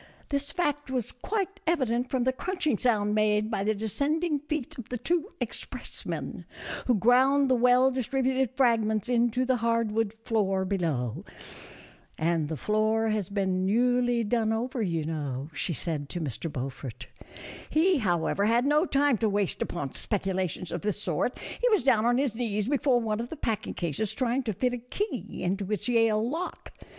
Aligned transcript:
This 0.29 0.51
fact 0.51 0.89
was 0.89 1.11
quite 1.11 1.59
evident 1.67 2.09
from 2.09 2.23
the 2.23 2.33
crunching 2.33 2.79
sound 2.79 3.13
made 3.13 3.51
by 3.51 3.63
the 3.63 3.75
descending 3.75 4.39
feet 4.39 4.75
of 4.79 4.89
the 4.89 4.97
two 4.97 5.29
expressmen, 5.39 6.43
who 6.87 6.95
ground 6.95 7.51
the 7.51 7.55
well 7.55 7.91
distributed 7.91 8.49
fragments 8.57 9.09
into 9.09 9.45
the 9.45 9.57
hard 9.57 9.91
wood 9.91 10.15
floor 10.25 10.65
below. 10.65 11.23
A 12.17 12.17
FURNISHED 12.17 12.17
COTTAGE 12.17 12.17
BY 12.17 12.17
THE 12.17 12.17
SEA. 12.17 12.17
22J" 12.17 12.27
And 12.33 12.49
the 12.49 12.57
floor 12.57 13.07
has 13.09 13.29
been 13.29 13.65
newly 13.67 14.23
done 14.23 14.51
over, 14.51 14.81
you 14.81 15.05
know," 15.05 15.49
she 15.53 15.73
said 15.73 16.09
to 16.09 16.19
Mr. 16.19 16.51
Beaufort. 16.51 17.05
He, 17.69 17.97
however, 17.99 18.45
had 18.45 18.65
no 18.65 18.87
time 18.87 19.19
to 19.19 19.29
waste 19.29 19.61
upon 19.61 19.91
speculations 19.91 20.71
of 20.71 20.81
this 20.81 20.99
sort; 20.99 21.37
he 21.37 21.69
was 21.69 21.83
down 21.83 22.07
on 22.07 22.17
his 22.17 22.33
knees 22.33 22.67
before 22.67 22.99
one 22.99 23.19
of 23.19 23.29
the 23.29 23.37
packing 23.37 23.75
cases 23.75 24.15
trying 24.15 24.41
to 24.45 24.53
fit 24.53 24.73
a 24.73 24.79
key 24.79 25.43
into 25.43 25.71
its 25.71 25.87
Yale 25.87 26.27
lock. 26.27 26.73